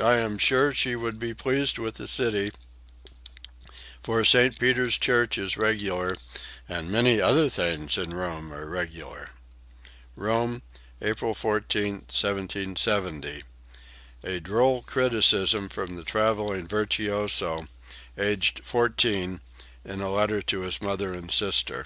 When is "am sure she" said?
0.16-0.96